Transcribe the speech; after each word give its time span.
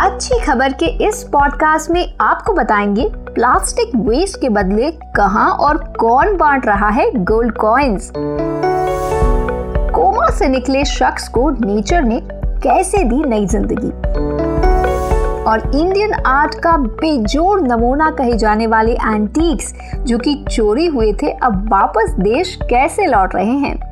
अच्छी 0.00 0.40
खबर 0.40 0.72
के 0.72 1.08
इस 1.08 1.22
पॉडकास्ट 1.24 1.90
में 1.90 2.14
आपको 2.20 2.52
बताएँगे 2.52 3.08
प्लास्टिक 3.16 3.96
वेस्ट 3.96 4.40
के 4.40 4.48
बदले 4.48 4.90
कहाँ 4.90 5.50
और 5.50 5.76
कौन 5.76 6.36
बांट 6.36 6.66
रहा 6.66 6.88
है 6.88 7.24
गोल्ड 7.24 7.54
कॉइन्स 7.54 8.12
कोमा 9.94 10.26
से 10.26 10.48
निकले 10.48 10.84
शख्स 10.84 11.28
को 11.28 11.50
नेचर 11.50 12.02
ने 12.02 12.20
कैसे 12.32 13.04
दी 13.04 13.22
नई 13.28 13.46
ज़िंदगी? 13.46 13.90
और 15.42 15.76
इंडियन 15.76 16.12
आर्ट 16.12 16.54
का 16.54 16.76
बेजोड़ 16.76 17.60
नमूना 17.60 18.10
कहे 18.10 18.36
जाने 18.36 18.66
वाले 18.66 18.92
एंटीक्स 18.92 19.74
जो 19.98 20.18
कि 20.18 20.44
चोरी 20.50 20.86
हुए 20.86 21.12
थे, 21.12 21.30
अब 21.30 21.68
वापस 21.68 22.10
देश 22.10 22.58
कैसे 22.62 23.06
लौट 23.06 23.34
रहे 23.34 23.58
हैं? 23.58 23.89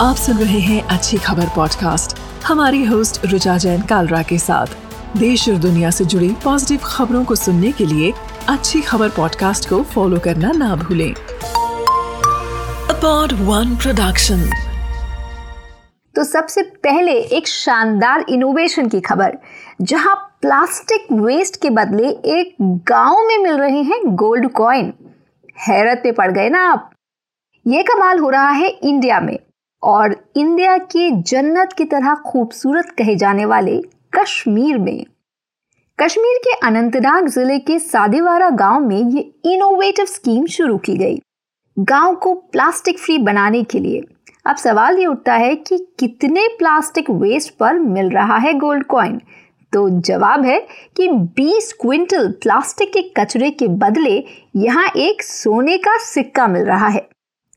आप 0.00 0.16
सुन 0.16 0.36
रहे 0.36 0.58
हैं 0.58 0.82
अच्छी 0.82 1.16
खबर 1.16 1.48
पॉडकास्ट 1.56 2.16
हमारी 2.44 2.84
होस्ट 2.84 3.24
रुचा 3.26 3.56
जैन 3.56 3.82
कालरा 3.82 4.22
के 4.22 4.38
साथ। 4.38 4.66
देश 5.16 5.48
और 5.48 5.54
दुनिया 5.54 5.90
से 5.90 6.04
जुड़ी 6.04 6.28
पॉजिटिव 6.44 6.78
खबरों 6.84 7.24
को 7.24 7.34
सुनने 7.34 7.72
के 7.72 7.86
लिए 7.86 8.12
अच्छी 8.48 8.80
खबर 8.80 9.08
पॉडकास्ट 9.08 9.68
को 9.68 9.82
फॉलो 9.84 10.18
करना 10.18 10.52
ना 10.52 10.74
भूलें। 10.76 11.12
अपॉड 12.90 13.32
वन 13.40 13.76
प्रोडक्शन 13.76 14.44
तो 16.14 16.24
सबसे 16.24 16.62
पहले 16.62 17.18
एक 17.36 17.48
शानदार 17.48 18.24
इनोवेशन 18.28 18.88
की 18.88 19.00
खबर, 19.00 19.36
जहाँ 19.82 20.16
प्लास्टिक 20.40 21.12
वेस्ट 21.12 21.60
के 21.62 21.70
बदले 21.70 22.08
एक 22.38 22.56
गाँव 22.88 23.26
में 23.28 23.38
मिल 23.38 23.58
रहे 23.58 23.82
हैं 23.82 24.00
गोल्ड 24.14 24.50
कॉइन 24.52 24.92
हैरत 25.68 26.00
पे 26.02 26.12
पड़ 26.12 26.30
गए 26.32 26.48
ना 26.48 26.66
आप। 26.70 26.90
ये 27.66 27.82
कमाल 27.82 28.18
हो 28.18 28.30
रहा 28.30 28.50
है 28.50 28.68
इंडिया 28.68 29.20
में। 29.20 29.38
और 29.82 30.14
इंडिया 30.36 30.76
के 30.78 31.10
जन्नत 31.22 31.72
की 31.72 31.84
तरह 31.84 32.14
खूबसूरत 32.26 32.90
कहे 32.98 33.14
जाने 33.16 33.44
वाले 33.44 33.76
कश्मीर 34.14 34.78
में। 34.78 35.04
कश्मीर 35.98 36.38
के 36.38 36.54
अनंतनाग 36.66 37.28
ज़िले 37.28 37.58
के 37.58 37.78
सादेवारा 37.78 38.48
गाँव 38.50 38.80
में 38.80 39.10
ये 39.10 39.20
इनोवेटिव 39.44 40.06
स्कीम 40.06 40.46
शुरू 40.46 40.76
की 40.78 40.96
गई। 40.96 41.20
गाँव 41.76 42.14
को 42.14 42.34
प्लास्टिक 42.34 42.98
फ्री 42.98 43.18
बनाने 43.18 43.62
के 43.64 43.78
लिए। 43.78 44.02
अब 44.46 44.56
सवाल 44.56 44.98
ये 44.98 45.06
उठता 45.06 45.34
है 45.34 45.54
कि 45.56 45.78
कितने 45.98 46.46
प्लास्टिक 46.48 47.10
वेस्ट 47.12 47.54
पर 47.54 47.78
मिल 47.78 48.10
रहा 48.10 48.36
है 48.36 48.52
गोल्ड 48.58 48.84
कॉइन 48.86 49.20
तो 49.72 49.88
जवाब 50.00 50.44
है 50.44 50.60
कि 50.96 51.08
20 51.36 51.72
क्विंटल 51.72 52.28
प्लास्टिक 52.42 52.92
के 52.92 53.02
कचरे 53.16 53.50
के 53.50 53.68
बदले 53.78 54.16
यहाँ 54.56 54.86
एक 54.98 55.22
सोने 55.22 55.76
का 55.78 55.96
सिक्का 56.04 56.46
मिल 56.48 56.64
रहा 56.64 56.88
है। 56.88 57.08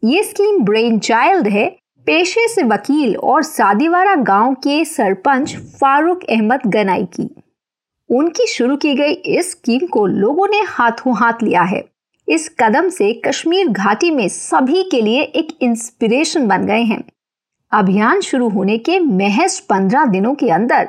ये 0.04 0.24
स्कीम 0.24 0.60
ब्रेन 0.66 1.00
चाइल्ड 1.00 1.48
है 1.48 1.66
पेशे 2.08 2.48
से 2.48 2.64
वकील 2.64 3.16
और 3.16 3.44
सादीवारा 3.44 4.16
गाँव 4.16 4.54
के 4.54 4.84
सरपंच 4.86 5.56
फारूक 5.82 6.24
अहमद 6.30 6.62
गनाई 6.66 7.06
की। 7.06 7.30
उनकी 8.10 8.48
शुरू 8.48 8.76
की 8.78 8.94
गई 8.96 9.12
इस 9.12 9.52
स्कीम 9.52 9.86
को 9.88 10.06
लोगों 10.06 10.48
ने 10.48 10.62
हाथों 10.68 11.16
हाथ 11.18 11.44
लिया 11.44 11.62
है। 11.62 11.84
इस 12.28 12.50
कदम 12.60 12.90
से 12.90 13.14
कश्मीर 13.26 13.68
घाटी 13.68 14.12
में 14.12 14.28
सभी 14.28 14.84
के 14.84 15.02
लिए 15.02 15.22
एक 15.22 15.58
इंस्पिरेशन 15.62 16.48
बन 16.48 16.66
गए 16.66 16.82
हैं। 16.82 17.04
अभियान 17.72 18.22
शुरू 18.22 18.50
होने 18.50 18.78
के 18.78 19.00
महज 19.00 19.60
पंद्रह 19.60 20.06
दिनों 20.06 20.36
के 20.36 20.50
अंदर 20.50 20.86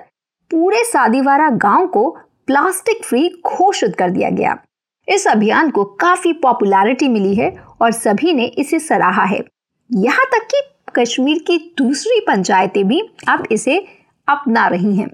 पूरे 0.50 0.84
सादीवारा 0.84 1.48
गाँव 1.50 1.86
को 1.86 2.08
प्लास्टिक 2.46 3.04
फ्री 3.04 3.28
घोषित 3.46 3.96
कर 3.96 4.10
दिया 4.10 4.30
गया। 4.30 4.58
इस 5.08 5.26
अभियान 5.28 5.70
को 5.70 5.84
काफ़ी 5.84 6.32
पॉपुलैरिटी 6.32 7.08
मिली 7.08 7.34
है 7.34 7.56
और 7.80 7.90
सभी 7.92 8.32
ने 8.32 8.44
इसे 8.44 8.78
सराहा 8.78 9.24
है। 9.24 9.42
यहाँ 9.90 10.26
तक 10.32 10.46
कि 10.50 10.60
कश्मीर 10.96 11.38
की 11.46 11.58
दूसरी 11.78 12.20
पंचायतें 12.20 12.86
भी 12.88 13.00
अब 13.28 13.46
इसे 13.52 13.78
अपना 14.28 14.66
रही 14.66 14.96
हैं। 14.96 15.08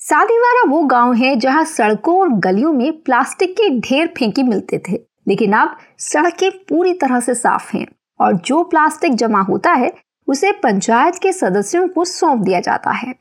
सादीवारा 0.00 0.62
वो 0.70 0.82
गाँव 0.82 1.12
है 1.14 1.34
जहाँ 1.36 1.64
सड़कों 1.64 2.18
और 2.20 2.28
गलियों 2.40 2.72
में 2.72 3.00
प्लास्टिक 3.02 3.52
के 3.52 3.68
ढेर 3.80 4.06
फेंकी 4.18 4.42
मिलते 4.42 4.78
थे, 4.88 5.00
लेकिन 5.28 5.52
अब 5.52 5.76
सड़कें 5.98 6.50
पूरी 6.68 6.94
तरह 6.94 7.20
से 7.20 7.34
साफ़ 7.34 7.76
हैं 7.76 7.86
और 8.20 8.36
जो 8.36 8.62
प्लास्टिक 8.64 9.14
जमा 9.14 9.40
होता 9.40 9.72
है, 9.72 9.92
उसे 10.28 10.52
पंचायत 10.52 11.18
के 11.22 11.32
सदस्यों 11.32 11.86
को 11.88 12.04
सौंप 12.04 12.40
दिया 12.40 12.60
जाता 12.60 12.90
है। 12.90 13.14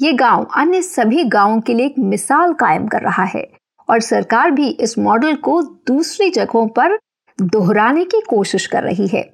ये 0.00 0.12
गाँव 0.12 0.46
अन्य 0.56 0.82
सभी 0.82 1.24
गाँवों 1.24 1.60
के 1.60 1.74
लिए 1.74 1.86
एक 1.86 1.98
मिसाल 1.98 2.52
कायम 2.52 2.86
कर 2.86 3.02
रहा 3.02 3.24
है 3.24 3.46
और 3.88 4.00
सरकार 4.00 4.50
भी 4.50 4.68
इस 4.70 4.98
मॉडल 4.98 5.34
को 5.36 5.60
दूसरी 5.62 6.30
जगहों 6.30 6.66
पर 6.68 6.98
दोहराने 7.38 8.04
की 8.04 8.20
कोशिश 8.20 8.66
कर 8.66 8.82
रही 8.82 9.06
है। 9.06 9.30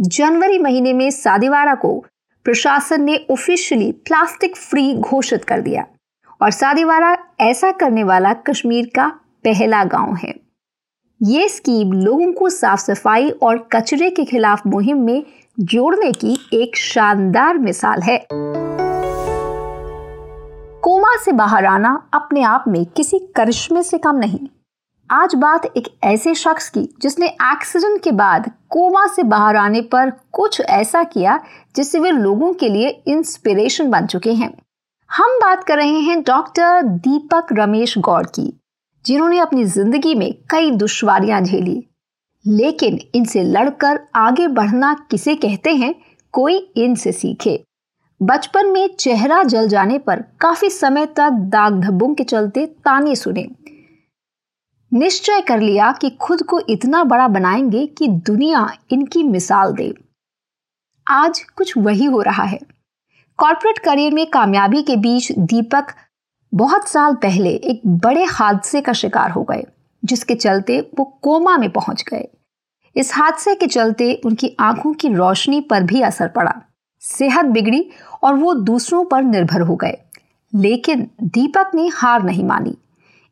जनवरी 0.00 0.58
महीने 0.58 0.92
में 0.92 1.10
सादीवारा 1.10 1.74
को 1.74 2.04
प्रशासन 2.44 3.02
ने 3.02 3.16
ऑफिशियली 3.30 3.92
प्लास्टिक 3.92 4.56
फ्री 4.56 4.94
घोषित 4.94 5.44
कर 5.44 5.60
दिया 5.60 5.84
और 6.42 6.50
सादीवारा 6.50 7.16
ऐसा 7.40 7.70
करने 7.70 8.04
वाला 8.04 8.32
कश्मीर 8.32 8.90
का 8.94 9.08
पहला 9.44 9.84
गाँव 9.84 10.14
है। 10.14 10.34
ये 11.22 11.48
स्कीम 11.48 11.92
लोगों 11.92 12.32
को 12.32 12.48
साफ़ 12.48 12.80
सफ़ाई 12.80 13.30
और 13.30 13.68
कचरे 13.72 14.10
के 14.10 14.24
खिलाफ 14.24 14.66
मुहिम 14.66 14.98
में 14.98 15.22
जोड़ने 15.60 16.12
की 16.12 16.38
एक 16.52 16.76
शानदार 16.76 17.58
मिसाल 17.58 18.02
है। 18.02 18.18
कोमा 20.82 21.16
से 21.16 21.32
बाहर 21.32 21.64
आना 21.64 22.10
अपने 22.14 22.42
आप 22.42 22.64
में 22.68 22.84
किसी 22.86 23.18
करिश्मे 23.36 23.82
से 23.82 23.98
कम 23.98 24.16
नहीं। 24.16 24.48
आज 25.10 25.34
बात 25.34 25.64
एक 25.76 25.86
ऐसे 26.04 26.34
शख्स 26.34 26.68
की 26.68 26.80
जिसने 27.02 27.26
एक्सीडेंट 27.26 28.02
के 28.02 28.10
बाद 28.12 28.50
कोमा 28.70 29.06
से 29.06 29.22
बाहर 29.22 29.56
आने 29.56 29.80
पर 29.82 30.10
कुछ 30.32 30.60
ऐसा 30.60 31.02
किया 31.04 31.38
जिससे 31.76 31.98
वे 31.98 32.10
लोगों 32.10 32.52
के 32.52 32.68
लिए 32.68 32.88
इंस्पिरेशन 33.08 33.90
बन 33.90 34.06
चुके 34.06 34.32
हैं। 34.32 34.50
हम 35.10 35.38
बात 35.38 35.64
कर 35.64 35.76
रहे 35.76 36.00
हैं 36.00 36.20
डॉक्टर 36.22 36.82
दीपक 36.82 37.52
रमेश 37.52 37.96
गौड़ 37.98 38.26
की, 38.26 38.52
जिन्होंने 39.04 39.38
अपनी 39.38 39.64
ज़िंदगी 39.66 40.14
में 40.14 40.32
कई 40.50 40.70
दुश्वारियाँ 40.72 41.40
झेली। 41.40 41.82
लेकिन 42.44 42.98
इनसे 43.14 43.42
लड़कर 43.42 44.00
आगे 44.16 44.48
बढ़ना 44.48 44.94
किसे 45.10 45.34
कहते 45.36 45.74
हैं, 45.74 45.94
कोई 46.34 46.56
इनसे 46.76 47.12
सीखे। 47.12 47.62
बचपन 48.20 48.66
में 48.66 48.88
चेहरा 48.96 49.42
जल 49.44 49.68
जाने 49.68 49.98
पर 49.98 50.24
काफ़ी 50.40 50.70
समय 50.70 51.06
तक 51.16 51.38
दाग 51.48 51.80
धब्बों 51.80 52.14
के 52.14 52.24
चलते 52.24 52.66
ताने 52.66 53.14
सुने। 53.16 53.48
निश्चय 54.92 55.40
कर 55.40 55.60
लिया 55.60 55.92
कि 55.92 56.10
खुद 56.10 56.42
को 56.42 56.60
इतना 56.60 57.04
बड़ा 57.04 57.28
बनाएँगे 57.28 57.86
कि 57.86 58.08
दुनिया 58.08 58.68
इनकी 58.90 59.22
मिसाल 59.22 59.72
दे। 59.72 59.92
आज 61.06 61.40
कुछ 61.56 61.76
वही 61.78 62.04
हो 62.04 62.20
रहा 62.22 62.42
है। 62.42 62.58
कॉरपोरेट 63.38 63.78
करियर 63.78 64.14
में 64.14 64.26
कामयाबी 64.26 64.82
के 64.82 64.96
बीच 64.96 65.32
दीपक 65.32 65.86
बहुत 66.52 66.88
साल 66.88 67.14
पहले 67.14 67.50
एक 67.50 67.82
बड़े 67.86 68.24
हादसे 68.24 68.80
का 68.80 68.92
शिकार 68.92 69.30
हो 69.30 69.42
गए, 69.42 69.64
जिसके 70.04 70.34
चलते 70.34 70.80
वो 70.98 71.04
कोमा 71.22 71.56
में 71.56 71.70
पहुँच 71.70 72.04
गए। 72.12 72.28
इस 72.96 73.14
हादसे 73.14 73.54
के 73.54 73.66
चलते 73.66 74.20
उनकी 74.26 74.56
आँखों 74.60 74.92
की 74.92 75.14
रोशनी 75.14 75.60
पर 75.60 75.82
भी 75.82 76.00
असर 76.02 76.28
पड़ा। 76.28 76.54
सेहत 77.02 77.44
बिगड़ी 77.44 77.88
और 78.22 78.34
वो 78.34 78.54
दूसरों 78.54 79.04
पर 79.04 79.22
निर्भर 79.22 79.60
हो 79.60 79.76
गए, 79.76 79.96
लेकिन 80.54 81.08
दीपक 81.22 81.70
ने 81.74 81.88
हार 81.88 82.22
नहीं 82.22 82.44
मानी। 82.44 82.76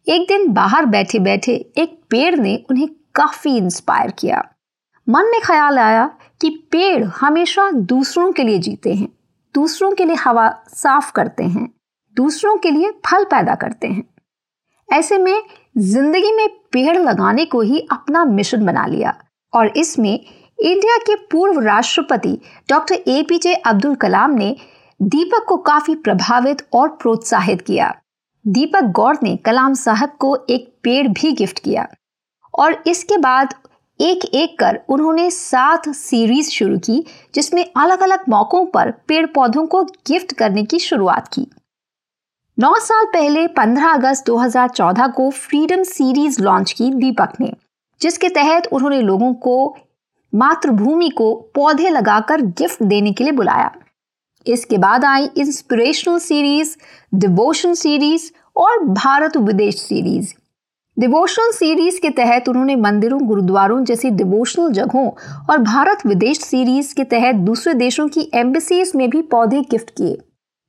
एक 0.07 0.23
दिन 0.23 0.47
बाहर 0.53 0.87
बैठे 0.87 1.19
बैठे 1.19 1.53
एक 1.79 1.99
पेड़ 2.11 2.35
ने 2.37 2.55
उन्हें 2.71 2.89
काफ़ी 3.15 3.57
इंस्पायर 3.57 4.11
किया। 4.11 4.43
मन 5.07 5.31
में 5.31 5.41
ख्याल 5.45 5.79
आया 5.79 6.07
कि 6.41 6.51
पेड़ 6.73 7.05
हमेशा 7.17 7.71
दूसरों 7.71 8.31
के 8.33 8.43
लिए 8.43 8.59
जीते 8.59 8.93
हैं, 8.95 9.09
दूसरों 9.55 9.91
के 9.93 10.05
लिए 10.05 10.17
हवा 10.17 10.49
साफ़ 10.69 11.11
करते 11.13 11.45
हैं, 11.45 11.69
दूसरों 12.17 12.57
के 12.57 12.71
लिए 12.71 12.91
फल 13.07 13.25
पैदा 13.25 13.55
करते 13.55 13.87
हैं। 13.87 14.05
ऐसे 14.89 15.19
में 15.19 15.43
ज़िंदगी 15.79 16.33
में 16.33 16.49
पेड़ 16.73 16.97
लगाने 16.99 17.45
को 17.45 17.61
ही 17.63 17.87
अपना 17.93 18.25
मिशन 18.25 18.65
बना 18.67 18.87
लिया 18.87 19.19
और 19.53 19.73
इसमें 19.77 20.13
इंडिया 20.13 20.97
के 20.99 21.15
पूर्व 21.31 21.61
राष्ट्रपति 21.61 22.39
doctor 22.69 23.03
A 23.09 23.23
P 23.29 23.39
J 23.39 23.55
Abdul 23.55 23.95
Kalam 23.97 24.35
ने 24.35 24.57
दीपक 25.01 25.45
को 25.49 25.57
काफ़ी 25.65 25.95
प्रभावित 25.97 26.67
और 26.73 26.89
प्रोत्साहित 26.93 27.63
किया। 27.63 27.95
दीपक 28.47 28.85
गौर 28.85 29.19
ने 29.23 29.37
कलाम 29.37 29.75
साहब 29.75 30.11
को 30.19 30.37
एक 30.51 30.69
पेड़ 30.83 31.09
भी 31.09 31.33
गिफ्ट 31.33 31.59
किया 31.59 31.87
और 32.55 32.83
इसके 32.87 33.17
बाद 33.19 33.55
एक 34.01 34.25
एक 34.25 34.59
कर 34.59 34.79
उन्होंने 34.89 35.31
सात 35.31 35.89
सीरीज़ 35.89 36.51
शुरू 36.51 36.79
की, 36.79 37.05
जिसमें 37.35 37.65
अलग 37.77 38.01
अलग 38.01 38.25
मौकों 38.29 38.65
पर 38.67 38.91
पेड़ 39.09 39.27
पौधों 39.27 39.67
को 39.67 39.83
गिफ्ट 39.85 40.33
करने 40.33 40.65
की 40.65 40.79
शुरुआत 40.79 41.29
की। 41.29 41.47
नौ 42.59 42.75
साल 42.79 43.05
पहले 43.05 43.47
15 43.49 43.93
अगस्त 43.95 44.27
2014 44.27 45.09
को 45.09 45.31
फ्रीडम 45.31 45.83
सीरीज़ 45.83 46.43
लॉन्च 46.43 46.73
की 46.73 46.91
दीपक 46.91 47.33
ने, 47.41 47.53
जिसके 48.01 48.29
तहत 48.29 48.69
उन्होंने 48.73 49.01
लोगों 49.01 49.33
को 49.35 49.77
मातृभूमि 50.35 51.09
को 51.09 51.35
पौधे 51.55 51.91
लगाकर 51.91 52.41
गिफ्ट 52.41 52.83
देने 52.83 53.13
के 53.13 53.25
लिए 53.25 53.33
बुलाया। 53.33 53.71
इसके 54.47 54.79
बाद 54.79 55.05
I 55.05 55.29
inspirational 55.37 56.19
series 56.19 56.77
devotion 57.15 57.75
series 57.75 58.31
और 58.57 58.85
भारत 58.85 59.37
विदेश 59.37 59.81
सीरीज़ 59.81 60.35
डिवोशनल 60.97 61.51
सीरीज़ 61.51 62.01
के 62.01 62.11
तहत 62.11 62.49
उन्होंने 62.49 62.77
मंदिरों, 62.77 63.21
गुरुद्वारों 63.27 63.85
जैसी 63.85 64.11
डिवोशनल 64.11 64.71
जगहों 64.73 65.11
और 65.51 65.59
भारत 65.59 66.07
विदेश 66.07 66.39
सीरीज़ 66.39 66.95
के 66.95 67.05
तहत 67.05 67.35
दूसरे 67.35 67.75
देशों 67.75 68.09
की 68.09 68.31
एम्बेसीज 68.35 68.93
में 68.97 69.11
भी 69.11 69.23
पौधे 69.23 69.61
गिफ्ट 69.61 69.91
किए. 69.91 70.19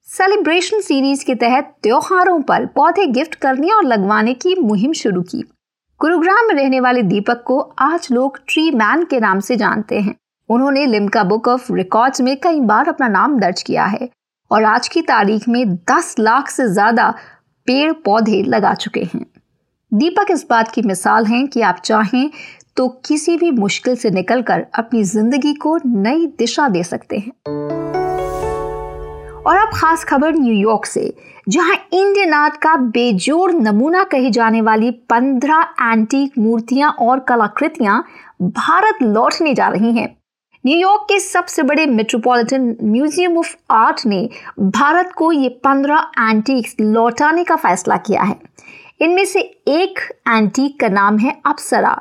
सेलिब्रेशन 0.08 0.82
सीरीज़ 0.82 1.26
के 1.26 1.36
तहत 1.36 1.76
त्योहारों 1.84 2.42
पर 2.42 2.66
पौधे 2.66 3.06
गिफ्ट 3.06 3.36
करने 3.36 3.70
और 3.70 3.84
लगवाने 3.84 4.34
की 4.34 4.56
मुहिम 4.56 4.94
शुरू 4.94 5.22
की। 5.22 5.44
गुरुग्राम 6.02 6.48
में 6.48 6.56
रहने 6.56 6.80
वाले 6.80 7.02
दीपक 7.04 7.44
को 7.46 7.60
आज 7.60 8.08
लोग 8.12 8.40
ट्री 8.48 8.72
मैन 8.72 9.04
के 9.04 9.20
नाम 9.20 9.40
से 9.40 9.56
जानते 9.56 10.00
हैं। 10.00 10.16
उन्होंने 10.50 10.86
लिमका 10.86 11.24
बुक 11.24 11.48
ऑफ़ 11.48 11.72
रिकॉर्ड्स 11.74 12.22
में 12.22 12.36
कई 12.40 12.60
बार 12.60 12.88
अपना 12.90 13.08
नाम 13.08 13.38
दर्ज 13.40 13.62
किया 13.62 13.86
है 13.86 14.10
और 14.52 14.64
आज 14.64 14.88
की 14.88 15.02
तारीख 15.02 15.48
में 15.48 15.76
10 15.86 16.14
लाख 16.20 16.50
से 16.50 16.68
ज़्यादा 16.68 17.10
पेड़ 17.68 17.92
पौधे 18.06 18.42
लगा 18.44 18.74
चुके 18.74 19.02
हैं। 19.04 19.26
दीपक 19.92 20.32
इस 20.32 20.46
बात 20.50 20.72
की 20.72 20.82
मिसाल 20.82 21.26
हैं 21.26 21.48
कि 21.48 21.62
आप 21.62 21.82
चाहें 21.86 22.30
तो 22.78 22.88
किसी 23.08 23.36
भी 23.38 23.52
मुश्किल 23.52 23.96
से 23.96 24.10
निकलकर 24.12 24.66
अपनी 24.76 25.04
ज़िंदगी 25.04 25.54
को 25.56 25.78
नई 25.86 26.26
दिशा 26.40 26.68
दे 26.68 26.84
सकते 26.84 27.18
हैं। 27.18 27.32
और 29.42 29.58
अब 29.58 29.70
खास 29.74 30.04
खबर 30.04 30.34
न्यूयॉर्क 30.34 30.86
से, 30.86 31.14
जहाँ 31.50 31.76
इंडियन 31.76 32.34
आर्ट 32.34 32.58
का 32.58 32.76
बेजोड़ 32.76 33.52
नमूना 33.54 34.04
कही 34.04 34.30
जाने 34.32 34.62
वाली 34.62 34.92
पंद्रह 35.10 35.68
एंटीक 35.84 36.38
मूर्तियाँ 36.38 36.92
और 36.92 37.20
कलाकृतियाँ 37.20 38.04
भारत 38.42 39.02
लौटने 39.04 39.54
जा 39.54 39.68
रही 39.68 39.92
हैं। 39.92 40.16
न्यूयॉर्क 40.64 41.02
के 41.02 41.20
सबसे 41.20 41.64
बड़े 41.64 41.86
मेट्रोपॉलिटन 41.86 42.76
म्यूज़ियम 42.84 43.38
ऑफ़ 43.38 43.56
आर्ट 43.72 44.06
ने 44.06 44.28
भारत 44.60 45.12
को 45.18 45.32
ये 45.32 45.50
पंद्रह 45.64 46.12
एंटीक्स 46.22 46.76
लौटाने 46.82 47.44
का 47.44 47.56
फैसला 47.58 47.98
किया 47.98 48.24
है। 48.24 48.40
इनमें 49.02 49.26
से 49.26 49.40
एक 49.40 50.00
एंटीक 50.28 50.80
का 50.80 50.88
नाम 50.90 51.18
है 51.18 51.36
अप्सरा, 51.46 51.96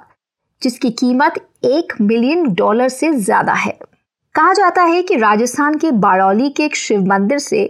जिसकी 0.63 0.91
कीमत 0.93 1.35
एक 1.65 1.93
मिलियन 2.01 2.53
डॉलर 2.55 2.89
से 2.89 3.13
ज़्यादा 3.15 3.53
है। 3.55 3.79
कहा 4.35 4.53
जाता 4.53 4.83
है 4.85 5.03
कि 5.03 5.17
राजस्थान 5.17 5.79
के 5.79 5.91
बारौली 5.99 6.49
के 6.51 6.65
एक 6.65 6.77
शिव 6.77 7.05
मंदिर 7.07 7.39
से 7.39 7.63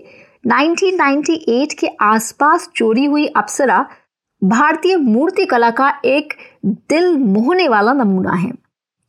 1998 0.45 1.75
के 1.75 1.87
आसपास 2.03 2.69
चोरी 2.77 3.05
हुई 3.05 3.27
अप्सरा 3.37 3.87
भारतीय 4.43 4.97
मूर्ति 4.97 5.45
कला 5.47 5.71
का 5.73 5.89
एक 6.05 6.35
दिल 6.65 7.17
मोहने 7.17 7.69
वाला 7.69 7.93
नमूना 7.95 8.33
है। 8.33 8.51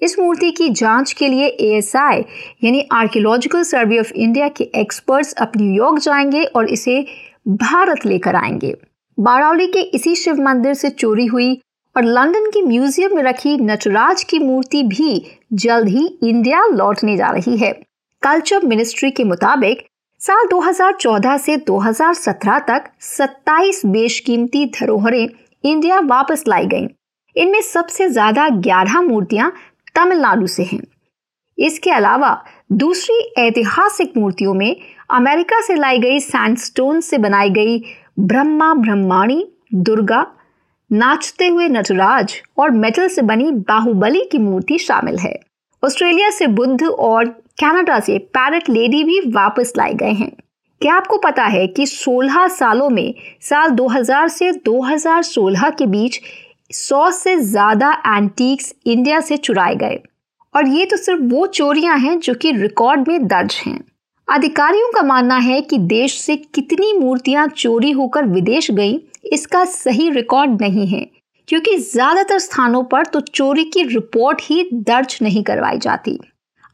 इस 0.02 0.18
मूर्ति 0.20 0.52
की 0.52 0.70
जाँच 0.70 1.12
के 1.14 1.28
लिए 1.28 1.48
एएसआई 1.48 2.20
यानी 2.64 2.88
आर्कियोलॉजिकल 2.92 3.64
सर्वे 3.64 4.00
ऑफ़ 4.00 4.12
इंडिया 4.14 4.48
के 4.48 4.64
एक्सपर्ट्स 4.76 5.34
अब 5.34 5.52
न्यूयॉर्क 5.58 6.00
जाएँगे 6.00 6.44
और 6.46 6.70
इसे 6.70 7.06
भारत 7.48 8.06
लेकर 8.06 8.36
आएँगे 8.36 8.76
बारौली 9.18 9.68
के 9.68 9.82
इसी 9.98 10.16
शिव 10.16 10.42
मंदिर 10.42 10.74
से 10.74 10.90
चोरी 10.90 11.26
हुई 11.26 11.54
और 11.96 12.04
लंदन 12.04 12.50
की 12.52 12.62
म्यूज़ियम 12.62 13.16
में 13.16 13.24
रखी 13.24 13.58
नटराज 13.58 14.24
की 14.24 14.40
मूर्ति 14.40 14.84
भी 14.84 15.22
जल्द 15.54 15.88
ही 15.90 16.06
इंडिया 16.24 16.66
लौटने 16.66 17.16
जा 17.18 17.30
रही 17.32 17.58
है 17.58 17.72
कल्चर 18.24 18.66
मिनिस्ट्री 18.66 19.10
के 19.12 19.24
मुताबिक, 19.24 19.86
साल 20.22 20.48
2014 20.48 21.38
से 21.38 21.58
2017 21.70 22.60
तक 22.68 22.90
27 23.02 23.86
बेशकीमती 23.86 24.66
धरोहरें 24.80 25.28
इंडिया 25.64 26.00
वापस 26.00 26.44
लाई 26.48 26.66
गईं। 26.66 26.88
इनमें 27.36 27.62
सबसे 27.62 28.10
ज़्यादा 28.10 28.48
11 28.62 29.02
मूर्तियाँ 29.02 29.52
तमिलनाडु 29.98 30.48
से 30.48 30.64
हैं। 30.64 30.82
इसके 31.58 31.92
अलावा 31.92 32.44
दूसरी 32.72 33.34
ऐतिहासिक 33.38 34.14
मूर्तियों 34.18 34.54
में 34.54 34.76
अमेरिका 35.10 35.62
से 35.62 35.76
लाई 35.76 36.00
गई 36.00 36.20
सैंडस्टोन 36.20 37.02
से 37.02 37.18
बनाई 37.18 37.50
गई 37.50 37.84
ब्रह्मा 38.20 38.74
ब्रह्माणी, 38.74 39.48
दुर्गा, 39.74 40.26
नाचते 40.92 41.48
हुए 41.48 41.68
नटराज 41.68 42.42
और 42.58 42.72
मेटल 42.72 43.08
से 43.08 43.22
बनी 43.22 43.52
बाहुबली 43.52 44.24
की 44.32 44.38
मूर्ति 44.38 44.78
शामिल 44.78 45.18
है। 45.18 45.40
ऑस्ट्रेलिया 45.86 46.30
से 46.30 46.48
बुद्ध 46.48 46.84
और 46.84 47.26
कनाडा 47.62 48.00
से 48.00 48.18
पैरट 48.18 48.70
लेडी 48.70 49.04
भी 49.04 49.20
वापस 49.20 49.74
लाए 49.78 49.94
गए 49.94 50.12
हैं। 50.12 50.32
क्या 50.82 50.94
आपको 50.94 51.18
पता 51.18 51.44
है 51.44 51.68
कि 51.68 51.86
16 51.86 52.48
सालों 52.48 52.90
में 52.90 53.14
साल 53.42 53.70
2000 53.70 54.28
से 54.28 54.52
2016 54.52 55.70
के 55.70 55.86
बीच 55.86 56.20
100 56.72 57.12
से 57.14 57.36
ज़्यादा 57.42 57.92
एंटीक्स 58.08 58.74
इंडिया 58.86 59.20
से 59.20 59.38
चुराए 59.38 59.76
गए। 59.76 60.00
और 60.54 60.68
ये 60.68 60.86
तो 60.86 60.98
सिर्फ़ 60.98 61.22
वो 61.24 61.46
चोरियाँ 61.48 61.98
हैं 61.98 62.20
जो 62.20 62.34
कि 62.34 62.52
रिकॉर्ड 62.52 63.08
में 63.08 63.28
दर्ज 63.28 63.62
हैं। 63.66 63.80
अधिकारियों 64.28 64.92
का 64.92 65.02
मानना 65.04 65.38
है 65.38 65.60
कि 65.62 65.78
देश 65.80 66.20
से 66.22 66.36
कितनी 66.36 66.92
मूर्तियाँ 66.94 67.48
चोरी 67.48 67.92
होकर 67.92 68.26
विदेश 68.26 68.70
गईं, 68.72 69.00
इसका 69.34 69.64
सही 69.66 70.10
रिकॉर्ड 70.10 70.62
नहीं 70.62 70.88
है। 70.88 71.06
क्योंकि 71.48 71.78
ज़्यादातर 71.78 72.40
स्थानों 72.40 72.84
पर 72.84 73.06
तो 73.06 73.20
चोरी 73.22 73.64
की 73.64 73.84
रिपोर्ट 73.84 74.42
ही 74.42 74.70
दर्ज 74.74 75.18
नहीं 75.22 75.44
करवाई 75.44 75.78
जाती। 75.78 76.20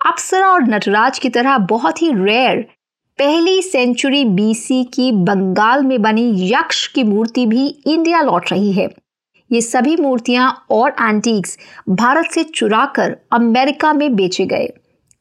अप्सरा 0.01 0.47
और 0.47 0.63
नटराज 0.63 1.19
की 1.19 1.29
तरह 1.29 1.57
बहुत 1.67 2.01
ही 2.01 2.11
रेयर 2.15 2.65
पहली 3.19 3.61
सेंचुरी 3.61 4.23
बीसी 4.25 4.83
की 4.83 5.11
बंगाल 5.11 5.83
में 5.83 6.01
बनी 6.01 6.51
यक्ष 6.51 6.85
की 6.87 7.03
मूर्ति 7.03 7.45
भी 7.45 7.67
इंडिया 7.67 8.21
लौट 8.21 8.51
रही 8.51 8.71
है। 8.71 8.87
ये 9.51 9.61
सभी 9.61 9.95
मूर्तियाँ 9.95 10.65
और 10.71 10.95
एंटीक्स 11.01 11.57
भारत 11.89 12.31
से 12.31 12.43
चुराकर 12.43 13.15
अमेरिका 13.33 13.93
में 13.93 14.15
बेचे 14.15 14.45
गए। 14.45 14.67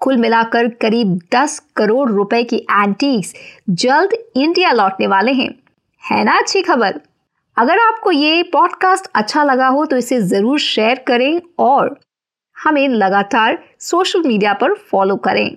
कुल 0.00 0.16
मिलाकर 0.16 0.68
करीब 0.80 1.18
10 1.34 1.58
करोड़ 1.76 2.08
रुपए 2.10 2.42
की 2.44 2.56
एंटीक्स 2.56 3.34
जल्द 3.70 4.12
इंडिया 4.36 4.72
लौटने 4.72 5.06
वाले 5.06 5.32
हैं। 5.32 5.48
है 6.02 6.22
ना 6.24 6.38
अच्छी 6.38 6.62
खबर? 6.62 7.00
अगर 7.56 7.78
आपको 7.78 8.10
ये 8.10 8.42
पॉडकास्ट 8.42 9.10
अच्छा 9.14 9.44
लगा 9.44 9.66
हो 9.68 9.84
तो 9.86 9.96
इसे 9.96 10.20
ज़रूर 10.20 10.58
शेयर 10.58 11.04
करें 11.06 11.40
और 11.58 11.96
हमें 12.56 12.88
लगातार 12.88 13.58
सोशल 13.80 14.22
मीडिया 14.26 14.52
पर 14.54 14.74
फॉलो 14.90 15.16
करें। 15.16 15.56